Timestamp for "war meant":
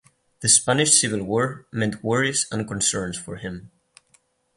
1.23-2.03